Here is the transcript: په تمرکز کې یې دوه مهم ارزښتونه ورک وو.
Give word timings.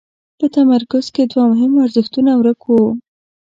په 0.37 0.45
تمرکز 0.55 1.05
کې 1.13 1.21
یې 1.23 1.29
دوه 1.31 1.43
مهم 1.51 1.71
ارزښتونه 1.83 2.31
ورک 2.39 2.59
وو. 2.67 2.87